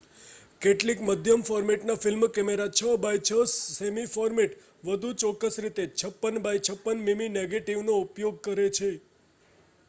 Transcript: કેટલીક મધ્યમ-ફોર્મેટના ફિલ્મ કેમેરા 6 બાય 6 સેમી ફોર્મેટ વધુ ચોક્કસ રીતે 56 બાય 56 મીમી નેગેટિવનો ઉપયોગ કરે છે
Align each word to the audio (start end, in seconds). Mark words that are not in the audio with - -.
કેટલીક 0.61 1.01
મધ્યમ-ફોર્મેટના 1.03 1.97
ફિલ્મ 1.99 2.23
કેમેરા 2.29 2.67
6 2.79 2.95
બાય 3.03 3.21
6 3.31 3.45
સેમી 3.75 4.07
ફોર્મેટ 4.09 4.57
વધુ 4.83 5.13
ચોક્કસ 5.21 5.61
રીતે 5.61 5.87
56 5.99 6.43
બાય 6.43 6.65
56 6.71 7.05
મીમી 7.05 7.31
નેગેટિવનો 7.31 8.01
ઉપયોગ 8.01 8.43
કરે 8.43 8.67
છે 8.73 8.91